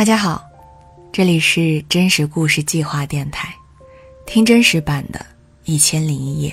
[0.00, 0.48] 大家好，
[1.12, 3.54] 这里是真实故事计划电台，
[4.24, 5.18] 听真实版的
[5.66, 6.50] 《一千零一夜》。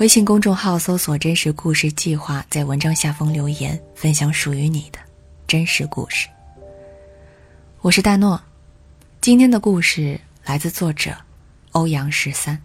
[0.00, 4.98] 微信公众号搜索“真实故事计划”，在文章下方留言，分享属于你的
[5.46, 6.26] 真实故事。
[7.80, 8.42] 我是大诺，
[9.20, 11.12] 今天的故事来自作者
[11.70, 12.60] 欧阳十三。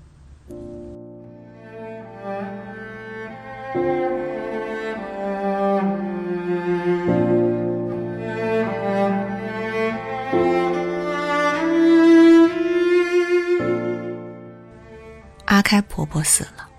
[15.57, 16.69] 阿开婆婆死了。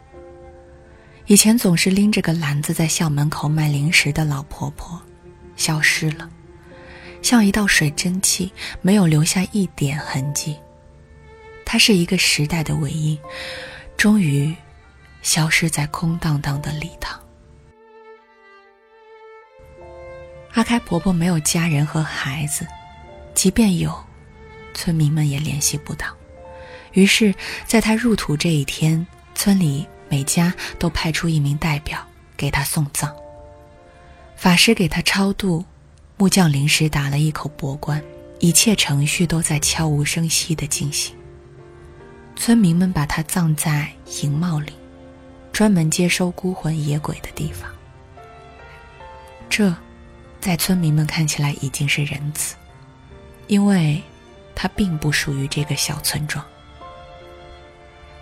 [1.27, 5.02] 以前总是拎着个篮子在校门口卖零食的老婆婆，
[5.56, 6.30] 消失了，
[7.20, 10.56] 像一道水蒸气，没有留下一点痕迹。
[11.64, 13.18] 她是一个时代的尾音，
[13.96, 14.54] 终于
[15.23, 17.20] 消失在空荡荡的礼堂。
[20.52, 22.65] 阿开婆婆没有家人和孩子，
[23.34, 23.93] 即便有，
[24.73, 26.16] 村民们也联系不到。
[26.99, 27.32] 于是，
[27.65, 32.05] 在他入土这一天，村里每家都派出一名代表
[32.37, 33.15] 给他送葬。
[34.35, 35.65] 法师给他超度，
[36.16, 38.02] 木匠临时打了一口薄棺，
[38.40, 41.15] 一切程序都在悄无声息地进行。
[42.35, 43.88] 村民们把他葬在
[44.21, 44.73] 银帽里，
[45.52, 47.71] 专门接收孤魂野鬼的地方。
[49.49, 49.73] 这，
[50.40, 52.57] 在村民们看起来已经是仁慈，
[53.46, 54.02] 因为，
[54.52, 56.45] 他并不属于这个小村庄。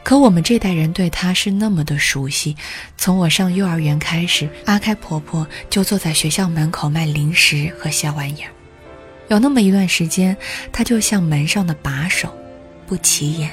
[0.07, 2.57] 可我们这代人对她是那么的熟悉，
[2.97, 8.51] 从我上幼儿园开始，阿开婆婆就坐在学校门口卖零食和小玩意儿。
[9.27, 10.37] 有那么一段时间，
[10.71, 12.33] 她就像门上的把手，
[12.87, 13.51] 不起眼，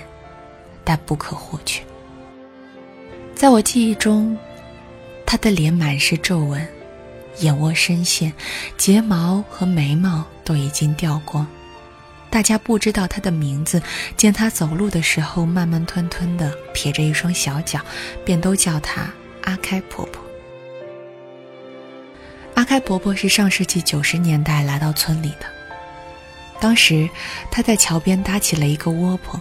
[0.84, 1.82] 但不可或缺。
[3.34, 4.38] 在我记忆中，
[5.26, 6.64] 她的脸满是皱纹，
[7.40, 8.32] 眼窝深陷，
[8.78, 11.48] 睫毛和眉毛都已经掉光。
[12.34, 13.80] 大家不知道她的名字，
[14.18, 17.80] 见她走路的时候慢慢吞吞的撇着一双小脚，
[18.26, 19.08] 便都叫她
[19.44, 20.20] 阿开婆婆。
[22.56, 25.46] 阿开婆婆是上世纪九十年代来到村里的，
[26.60, 27.08] 当时
[27.52, 29.40] 她在桥边搭起了一个窝棚，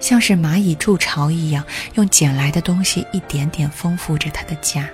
[0.00, 1.62] 像是蚂蚁筑巢一样，
[1.96, 4.88] 用捡来的东西一点点丰富着她的家。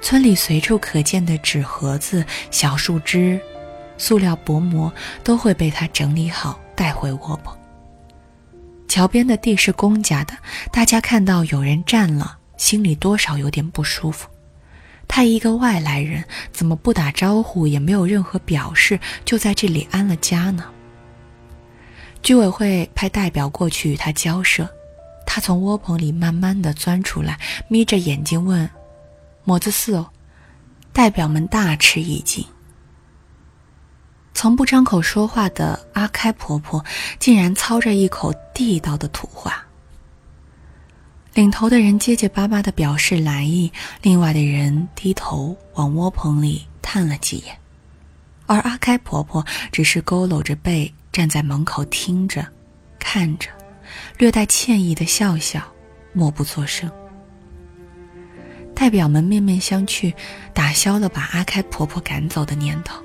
[0.00, 3.38] 村里随处可见的纸盒子、小树枝。
[3.98, 4.92] 塑料薄膜
[5.24, 7.56] 都会被他整理好带回窝棚。
[8.88, 10.34] 桥边的地是公家的，
[10.72, 14.28] 大家看到有人占了，心里多少有点不舒服。
[15.08, 20.64] 他一个外来人，怎么不打招呼，也没有任何表示，就在这里安了家呢？
[22.22, 24.68] 居委会派代表过去与他交涉，
[25.26, 28.68] 他从窝棚里慢慢的钻出来，眯着眼睛问
[29.44, 30.10] ：“么子事哦？”
[30.92, 32.44] 代表们大吃一惊。
[34.36, 36.84] 从不张口说话的阿开婆婆，
[37.18, 39.64] 竟然操着一口地道的土话。
[41.32, 47.58] 领头的人结结巴巴的表示来意，另外的人低头往窝棚里探了几眼，
[48.44, 49.42] 而阿开婆婆
[49.72, 52.46] 只是佝偻着背站在门口听着，
[52.98, 53.48] 看着，
[54.18, 55.62] 略带歉意的笑笑，
[56.12, 56.90] 默不作声。
[58.74, 60.12] 代表们面面相觑，
[60.52, 63.02] 打消了把阿开婆婆赶走的念头。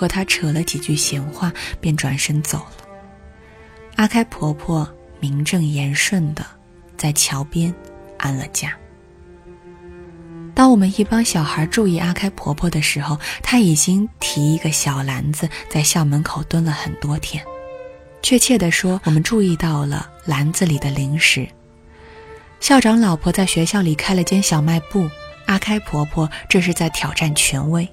[0.00, 2.88] 和他扯了几句闲话，便转身走了。
[3.96, 4.90] 阿开婆婆
[5.20, 6.42] 名正言顺的
[6.96, 7.74] 在桥边
[8.16, 8.74] 安了家。
[10.54, 17.44] 当我们一帮小孩注意阿开婆婆的时候，她已经提一个小篮子在校门口蹲了很多天。
[18.22, 21.46] 确切的说，我们注意到了篮子里的零食。
[22.58, 25.10] 校长老婆在学校里开了间小卖部，
[25.44, 27.86] 阿开婆婆这是在挑战权威。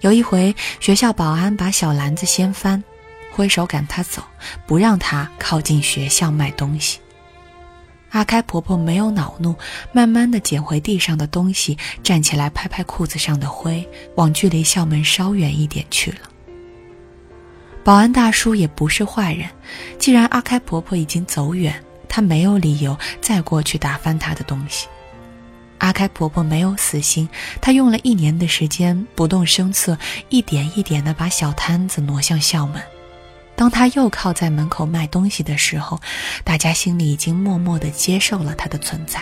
[0.00, 2.82] 有一回，学校保安把小篮子掀翻，
[3.30, 4.22] 挥手赶他走，
[4.66, 6.98] 不让他靠近学校卖东西。
[8.10, 9.54] 阿开婆婆没有恼怒，
[9.92, 13.86] 慢慢的捡回地上的东西，站起来拍拍裤子上的灰，
[14.16, 16.18] 往距离校门稍远一点去了。
[17.84, 19.48] 保安大叔也不是坏人，
[19.98, 24.88] 既然阿开婆婆已经走远，他没有理由再过去打翻她的东西。
[25.80, 27.28] 阿开婆婆没有死心，
[27.60, 29.98] 她用了一年的时间，不动声色，
[30.28, 32.80] 一点一点地把小摊子挪向校门。
[33.56, 36.00] 当她又靠在门口卖东西的时候，
[36.44, 39.20] 大家心里已经默默地接受了她的存在。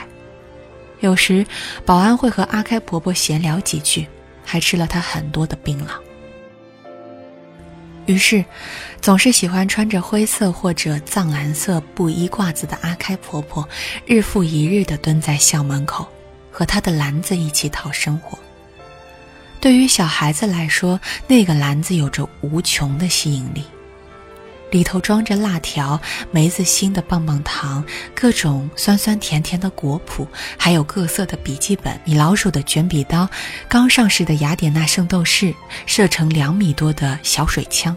[1.00, 1.46] 有时，
[1.86, 4.06] 保安会和阿开婆婆闲聊几句，
[4.44, 5.90] 还吃了她很多的槟榔。
[8.06, 8.44] 于是，
[9.00, 13.68] 总是喜欢穿着灰色或者藏蓝色布衣褂子的阿开婆婆，
[14.06, 16.08] 日复一日地蹲在校门口。
[16.58, 18.36] 和他的篮子一起讨生活。
[19.60, 23.62] 对于小孩子来说，那个篮子有着无穷的吸引力，
[24.72, 26.00] 里头装着辣条、
[26.32, 30.26] 梅子心的棒棒糖、各种酸酸甜甜的果脯，
[30.56, 33.30] 还有各色的笔记本、米老鼠的卷笔刀、
[33.68, 35.54] 刚上市的雅典娜圣斗士、
[35.86, 37.96] 射程两米多的小水枪。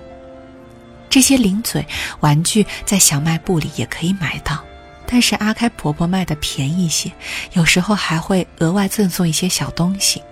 [1.10, 1.84] 这些零嘴
[2.20, 4.64] 玩具在小卖部里也可以买到，
[5.12, 7.12] 但是阿开婆婆卖的便宜些，
[7.52, 10.24] 有时候还会额外赠送一些小东西。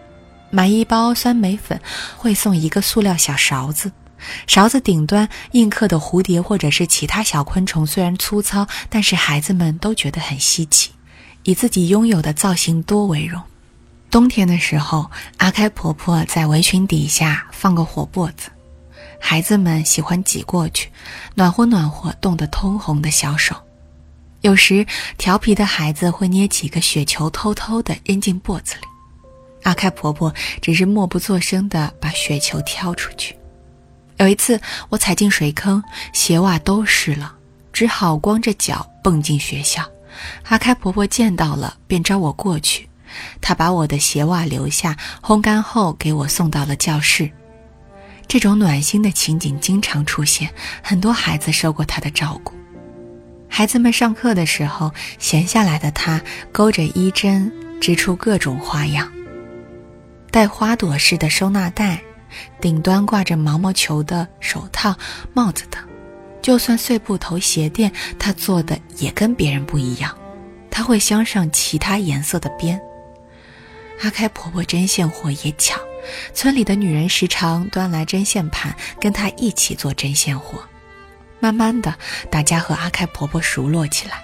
[0.50, 1.80] 买一包酸梅粉，
[2.16, 3.92] 会送一个塑料小勺子，
[4.48, 10.92] 勺子顶端印刻的蝴蝶或者是其他小昆虫，虽然粗糙，但是孩子们都觉得很稀奇，
[11.44, 13.42] 以自己拥有的造型多为荣。
[14.10, 18.50] 冬天的时候，阿开婆婆在围裙底下放个火簸子，
[19.20, 20.90] 孩子们喜欢挤过去，
[21.36, 23.56] 暖和暖和冻得通红的小手。
[24.42, 24.86] 有时
[25.18, 28.88] 调皮的孩子会捏几个雪球，偷偷地扔进簸子里。
[29.64, 33.36] 阿开婆婆只是默不作声地把雪球挑出去。
[34.18, 35.84] 有一次，我踩进水坑，
[36.14, 37.34] 鞋袜都湿了，
[37.74, 39.84] 只好光着脚蹦进学校。
[40.44, 42.88] 阿开婆婆见到了，便招我过去。
[43.42, 47.30] 她把我的鞋袜留下，烘干后给我送到了教室。
[48.28, 50.50] 这种暖心的情景经常出现，
[50.82, 52.54] 很多孩子受过她的照顾。
[53.50, 57.52] 孩子们上课的时候，闲下来的她勾着衣针，
[57.82, 59.12] 织出各种花样。
[60.32, 62.02] 带花朵式的收纳袋，
[62.62, 64.96] 顶端挂着毛毛球的手套、
[65.34, 65.84] 帽子等。
[66.42, 70.16] 就算碎布头鞋垫，她做的也跟别人不一样。
[70.72, 72.80] 她会镶上其他颜色的边。
[74.02, 75.78] 阿开婆婆针线活也巧，
[76.34, 80.64] 村里的女人时常端来针线盘，跟她一起做针线活。
[81.40, 81.96] 慢慢的，
[82.30, 84.16] 大家和阿开婆婆熟络起来。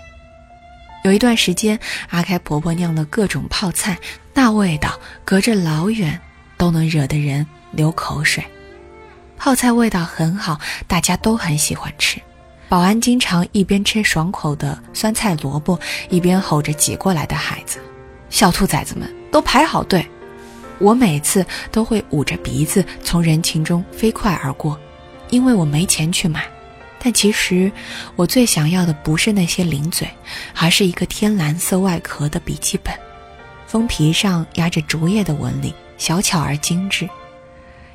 [1.03, 1.79] 有一段时间，
[2.09, 3.97] 阿开婆婆酿的各种泡菜，
[4.33, 6.19] 那味道隔着老远
[6.57, 8.43] 都能惹得人流口水。
[9.37, 12.19] 泡菜味道很好，大家都很喜欢吃。
[12.67, 15.79] 保安经常一边吃爽口的酸菜萝卜，
[16.09, 17.79] 一边吼着挤过来的孩子
[18.31, 20.05] ：“小兔崽子们，都排好队！”
[20.79, 24.79] 我每次都会捂着鼻子从人群中飞快而过，
[25.29, 26.43] 因为我没钱去买。
[26.99, 27.71] 但其实，
[28.15, 30.09] 我最想要的不是那些零嘴，
[30.55, 32.93] 而是一个天蓝色外壳的笔记本，
[33.67, 37.07] 封皮上压着竹叶的纹理，小巧而精致。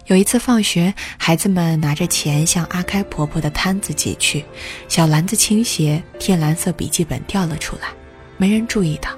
[0.07, 4.45] 有一次放学，孩子们拿着钱向阿开婆婆的摊子挤去，
[4.89, 7.89] 小篮子倾斜，天蓝色笔记本掉了出来，
[8.37, 9.11] 没人注意到。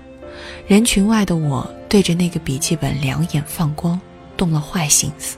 [0.67, 4.01] 人群外的我对着那个笔记本两眼放光，
[4.37, 5.37] 动了坏心思。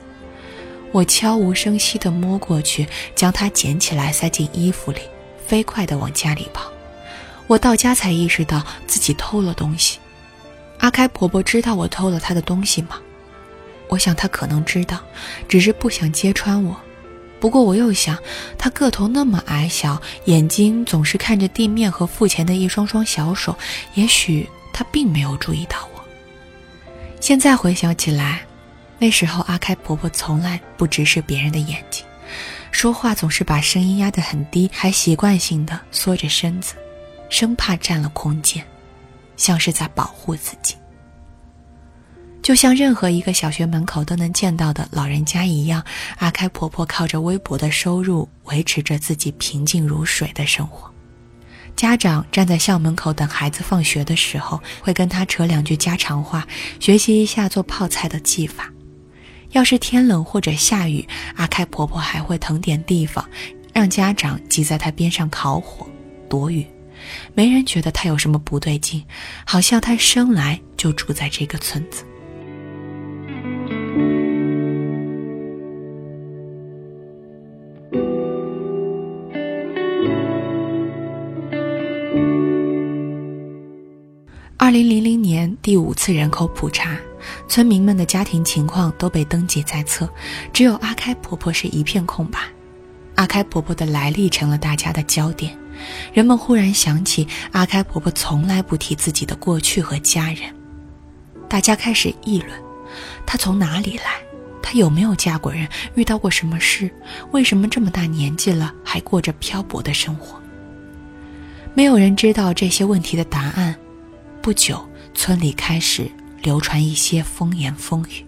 [0.91, 5.01] 我悄无声息地摸过去，将它捡起来塞进衣服里，
[5.45, 6.71] 飞快地往家里跑。
[7.47, 9.99] 我到家才意识到自己偷了东西。
[10.79, 12.99] 阿开婆婆知道我偷了她的东西吗？
[13.87, 14.99] 我想她可能知道，
[15.47, 16.75] 只是不想揭穿我。
[17.41, 18.17] 不过我又想，
[18.57, 23.55] 她个头那么矮小，眼睛总是看着地面和付钱的一双双小手，
[23.95, 26.03] 也许她并没有注意到我。
[27.19, 28.45] 现在回想起来。
[28.97, 32.05] 那时候，阿开婆婆从来不直视别人的眼睛，
[32.71, 36.75] 说话总是把声音压得很低，还习惯性的缩着身子，
[37.29, 38.65] 生怕占了空间，
[39.35, 40.75] 像是在保护自己。
[42.41, 45.83] 就像任何一个小学门口都能见到的老人家一样，
[46.17, 50.89] 阿开婆婆靠着微薄的收入维持着自己平静如水的生活。
[51.75, 56.47] 家长站在校门口等孩子放学的时候，会跟他扯两句家常话，
[56.79, 58.71] 学习一下做泡菜的技法。
[59.55, 61.07] 要是天冷或者下雨，
[61.37, 63.25] 阿开婆婆还会腾点地方，
[63.73, 65.87] 让家长挤在她边上烤火
[66.27, 66.67] 躲雨。
[67.33, 69.01] 没人觉得她有什么不对劲，
[69.45, 72.03] 好像她生来就住在这个村子。
[84.65, 86.97] 二零零零年第五次人口普查。
[87.47, 90.09] 村民们的家庭情况都被登记在册，
[90.51, 92.39] 只有阿开婆婆是一片空白。
[93.13, 95.55] 阿开婆婆的来历成了大家的焦点，
[96.13, 100.51] 人们忽然想起阿开婆婆从来不提自己的过去和家人。
[101.47, 102.51] 大家开始议论：
[103.23, 104.15] 她从哪里来？
[104.63, 105.67] 她有没有嫁过人？
[105.93, 106.89] 遇到过什么事？
[107.29, 110.41] 为什么这么大年纪了还过着漂泊的生活？
[111.75, 113.75] 没有人知道这些问题的答案。
[114.45, 114.79] 不久，
[115.15, 116.07] 村里开始。
[116.43, 118.23] 流传一些风言风语。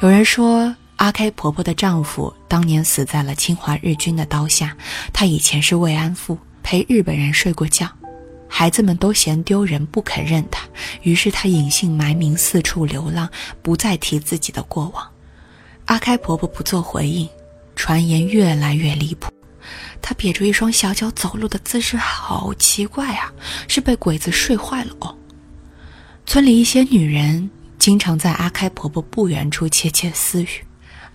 [0.00, 4.74] 有人说，阿开婆婆的丈夫当年死在了侵华日军的刀下。
[5.12, 7.86] 她以前是慰安妇，陪日本人睡过觉。
[8.48, 10.66] 孩子们都嫌丢人，不肯认他，
[11.02, 13.28] 于是他隐姓埋名四处流浪，
[13.60, 15.06] 不再提自己的过往。
[15.84, 17.28] 阿开婆婆不做回应，
[17.76, 19.30] 传言越来越离谱。
[20.00, 23.32] 她撇着一双小脚走路的姿势好奇怪啊，
[23.66, 25.16] 是被鬼子睡坏了哦。
[26.26, 30.48] 村里一些女人经常在阿开婆婆不远处窃窃私语。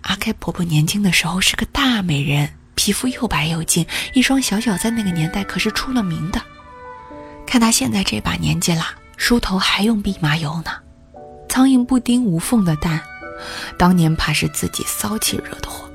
[0.02, 6.42] 阿开婆婆年轻的时候是个大美人，皮肤又白又净，一双小脚在那个年代可是出了名的。
[7.46, 8.86] 看她现在这把年纪了，
[9.18, 10.72] 梳头还用蓖麻油呢。
[11.48, 13.00] 苍蝇不叮无缝的蛋，
[13.78, 15.88] 当年怕是自己骚气惹的祸。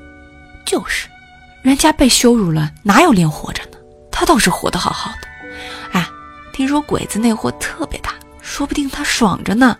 [0.65, 1.07] 就是，
[1.61, 3.77] 人家被羞辱了，哪有脸活着呢？
[4.11, 5.27] 她倒是活得好好的。
[5.91, 6.07] 哎，
[6.53, 9.77] 听说鬼子那货特别大，说不定他爽着呢。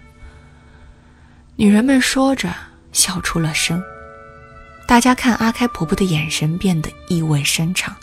[1.56, 2.54] 女人们说着，
[2.92, 3.82] 笑出了声。
[4.88, 7.96] 大家看阿开婆婆的眼神变得意味深长，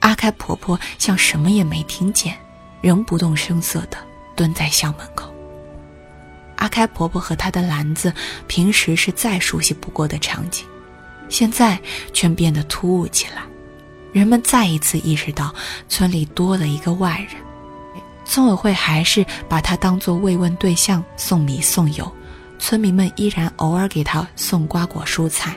[0.00, 2.36] 阿开婆婆像什么也没听见，
[2.80, 3.96] 仍不动声色地
[4.36, 5.34] 蹲在校门口。
[6.56, 8.12] 阿开婆婆和她的篮子
[8.46, 10.64] 平时是再熟悉不过的场景，
[11.28, 11.80] 现在
[12.12, 13.42] 却变得突兀起来。
[14.12, 15.52] 人们再一次意识到
[15.88, 17.42] 村里多了一个外人，
[18.24, 22.10] 村委会还是把她当作慰问对象，送米送油，
[22.58, 25.56] 村民们依然偶尔给她送瓜果蔬菜。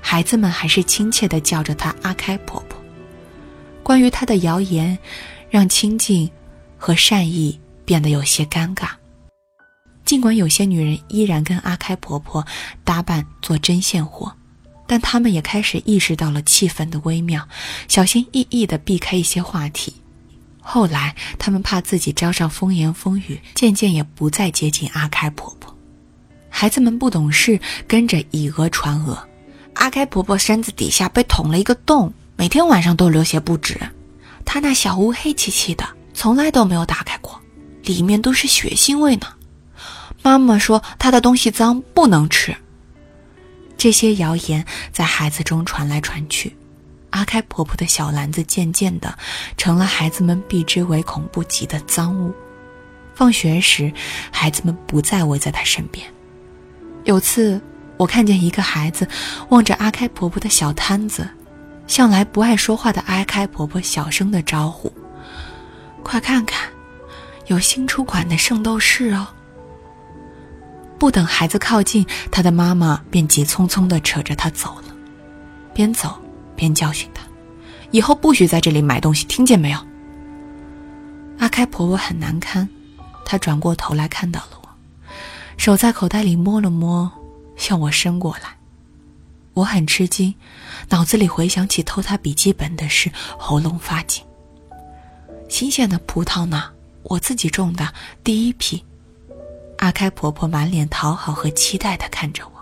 [0.00, 2.80] 孩子们还是亲切地叫着她阿开婆婆。
[3.82, 4.96] 关于她的谣言，
[5.50, 6.30] 让清静
[6.78, 8.90] 和善意变得有些尴尬。
[10.04, 12.46] 尽管有些女人依然跟阿开婆婆
[12.84, 14.32] 搭伴做针线活，
[14.90, 17.46] 但他们也开始意识到了气氛的微妙，
[17.86, 19.94] 小心翼翼地避开一些话题。
[20.60, 25.72] 后来，他们怕自己招上风言风语，渐渐也不再接近阿开婆婆。
[26.48, 29.16] 孩子们不懂事，跟着以讹传讹。
[29.74, 33.78] 阿开婆婆身子底下被捅了一个洞，每天晚上都流血不止。
[34.44, 37.40] 她那小屋黑漆漆的，从来都没有打开过，
[37.84, 39.28] 里面都是血腥味呢。
[40.20, 42.52] 妈妈说她的东西脏，不能吃。
[43.80, 46.54] 这些谣言在孩子中传来传去，
[47.08, 49.16] 阿开婆婆的小篮子渐渐的
[49.56, 52.30] 成了孩子们避之唯恐不及的赃物。
[53.14, 53.90] 放学时，
[54.30, 56.06] 孩子们不再围在她身边。
[57.04, 57.58] 有次。
[57.96, 59.06] 我看见一个孩子
[59.50, 61.28] 望着阿开婆婆的小摊子，
[61.86, 64.90] 向来不爱说话的阿开婆婆小声的招呼
[66.02, 66.68] ：“快看看，
[67.46, 69.26] 有新出款的圣斗士哦。”
[71.00, 74.94] 不等孩子靠近，他的妈妈便急匆匆地扯着他走了，
[75.72, 76.14] 边走
[76.54, 77.22] 边教训他
[77.90, 79.78] ：“以后不许在这里买东西，听见没有？”
[81.40, 82.68] 阿开婆婆很难堪，
[83.24, 84.68] 她转过头来看到了我，
[85.56, 87.10] 手在口袋里摸了摸。
[87.56, 88.56] 向我伸过来，
[89.54, 90.34] 我很吃惊，
[90.90, 94.22] 脑子里回想起偷他笔记本的事，喉咙发紧。
[95.48, 96.70] 新鲜的葡萄呢？
[97.04, 97.92] 我自己种的
[98.22, 98.84] 第一批。
[99.80, 102.52] 阿开婆婆满脸讨好和期待地看着我，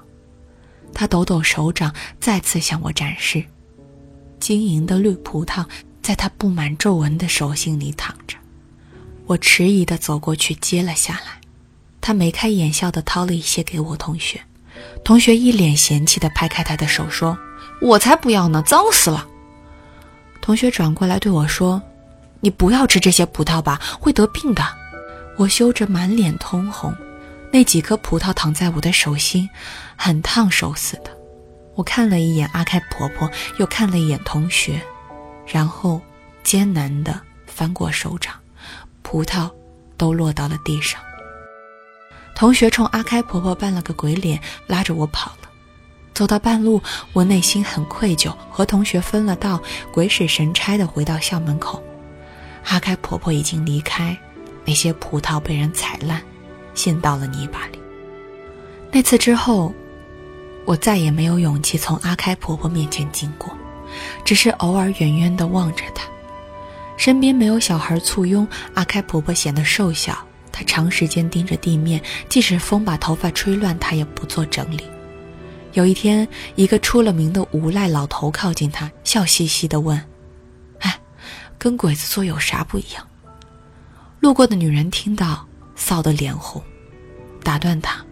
[0.95, 3.45] 她抖抖手掌，再次向我展示，
[4.39, 5.65] 晶莹的绿葡萄
[6.01, 8.37] 在她布满皱纹的手心里躺着。
[9.27, 11.41] 我迟疑地走过去接了下来，
[12.01, 14.41] 她眉开眼笑地掏了一些给我同学。
[15.05, 17.37] 同学一脸嫌弃地拍开他的手，说
[17.83, 19.27] ：“我才不要呢，脏死了。”
[20.41, 21.83] 同学转过来对我说
[22.39, 24.63] ：“你不要吃这些葡萄吧，会得病的。”
[25.37, 26.93] 我羞着满脸通红，
[27.51, 29.49] 那几颗葡萄躺在我的手心，
[29.97, 31.11] 很烫手似的。
[31.75, 34.81] 我看了一眼阿开婆婆，又看了一眼同学，
[35.47, 36.01] 然后
[36.43, 38.35] 艰难地翻过手掌，
[39.03, 39.51] 葡萄
[39.97, 41.01] 都落到了地上。
[42.35, 45.49] 同学冲阿开婆婆扮了个鬼脸，拉着我跑了。
[46.15, 49.61] 走到半路，我内心很愧疚，和同学分了道，
[49.93, 51.83] 鬼使神差的回到校门口。
[52.65, 54.17] 阿开婆婆已经离开，
[54.65, 56.21] 那些葡萄被人踩烂，
[56.79, 57.79] 陷到了泥巴里。
[58.93, 59.75] 那次之后，
[60.65, 63.53] 我再也没有勇气从阿开婆婆面前经过，
[64.25, 66.07] 只是偶尔远远地望着她。
[66.97, 70.17] 身边没有小孩簇拥，阿开婆婆显得瘦小。
[70.53, 74.83] 她长时间盯着地面，即使风把头发吹乱，她也不做整理。
[75.75, 80.01] 有一天，一个出了名的无赖老头靠近她，笑嘻嘻地问
[80.81, 80.99] ：“哎，
[81.59, 83.07] 跟鬼子做有啥不一样？”
[84.21, 85.47] 路过的女人听到，
[85.79, 86.63] 臊得脸红，
[87.45, 88.05] 打断他：“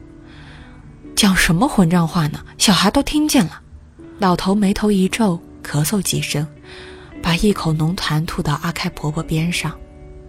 [1.16, 2.44] 讲什么混账话呢？
[2.56, 3.60] 小孩都听见了。”
[4.18, 6.46] 老头眉头一皱，咳嗽几声，
[7.22, 9.76] 把一口浓痰吐到阿开婆婆边上，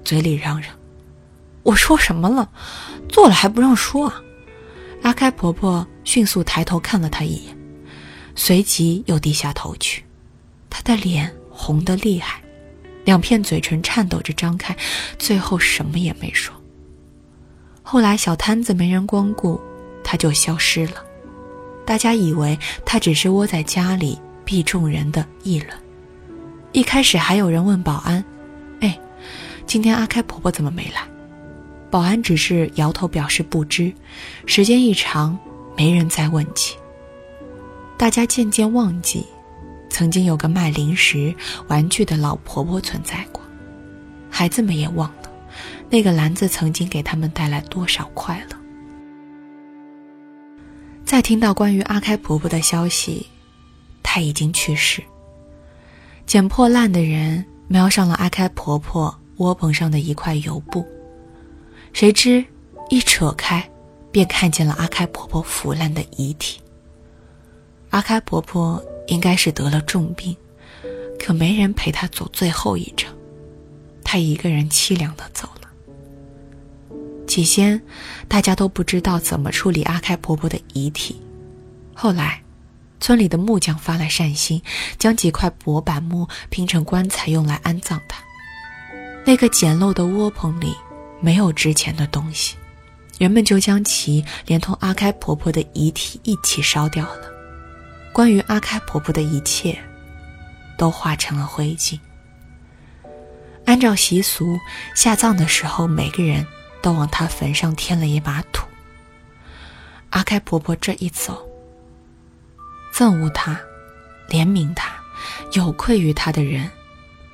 [0.03, 0.71] 嘴里嚷嚷。
[1.63, 2.49] 我说什么了？
[3.07, 4.21] 做了还不让说啊！
[5.03, 7.57] 阿开婆婆迅速抬头看了他一眼，
[8.35, 10.03] 随即又低下头去。
[10.69, 12.41] 她的脸红得厉害，
[13.05, 14.75] 两片嘴唇颤抖着张开，
[15.17, 16.53] 最后什么也没说。
[17.89, 19.57] 后来小摊子没人光顾，
[20.03, 20.95] 他就消失了。
[21.85, 25.71] 大家以为他只是窝在家里避众人的议论。
[26.73, 28.21] 一开始还有人问保安
[28.81, 28.99] ：“哎，
[29.65, 31.01] 今天阿开婆婆怎么没来？”
[31.89, 33.89] 保安只是摇头表示不知。
[34.45, 35.39] 时间一长，
[35.77, 36.75] 没人再问起。
[37.95, 39.25] 大家渐渐忘记，
[39.89, 41.33] 曾经有个卖零食、
[41.69, 43.41] 玩具的老婆婆存在过。
[44.29, 45.09] 孩子们也忘，
[45.89, 48.57] 那个篮子曾经给他们带来多少快乐。
[51.05, 53.25] 再听到关于阿开婆婆的消息，
[54.03, 55.01] 她已经去世。
[56.25, 60.85] 捡破烂的人瞄上了阿开婆婆窝棚上的一块油布。
[61.93, 62.43] 谁知，
[62.89, 63.67] 一扯开，
[64.11, 66.59] 便看见了阿开婆婆腐烂的遗体。
[67.91, 70.35] 阿开婆婆应该是得了重病，
[71.17, 73.15] 可没人陪她走最后一程，
[74.03, 75.49] 她一个人凄凉的走。
[77.37, 77.79] 起先，
[78.27, 81.21] 大家都不知道怎么处理阿开婆婆的遗体，
[81.93, 82.41] 后来，
[82.99, 84.59] 村里的木匠发来善心，
[84.97, 88.19] 将几块薄板木拼成棺材，用来安葬她。
[89.23, 90.75] 那个简陋的窝棚里。
[91.19, 92.55] 没有值钱的东西，
[93.17, 97.21] 人们就将其连同阿开婆婆的遗体一起烧掉了。
[98.13, 99.75] 关于阿开婆婆的一切，
[100.77, 101.99] 都化成了灰烬。
[103.65, 104.59] 按照习俗，
[104.93, 106.45] 下葬的时候，每个人
[106.81, 108.67] 都往她坟上添了一把土。
[110.09, 111.47] 阿开婆婆这一走，
[112.93, 113.59] 憎恶她、
[114.29, 114.95] 怜悯她、
[115.53, 116.69] 有愧于她的人，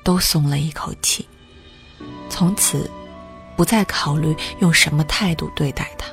[0.02, 1.26] 都松了一口气。
[2.28, 2.90] 从此。
[3.56, 6.08] 不再考虑用什么态度对待他。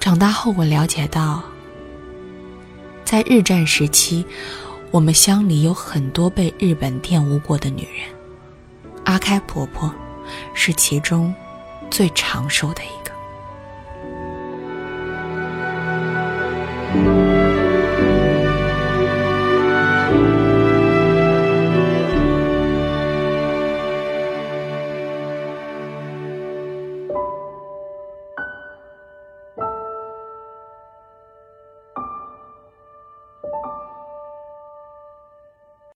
[0.00, 1.42] 长大后，我了解到，
[3.04, 4.24] 在日战时期，
[4.90, 8.08] 我们乡里有很多被日本玷污过的女人，
[9.04, 9.94] 阿开婆婆
[10.54, 11.34] 是其中
[11.90, 13.01] 最长寿的一。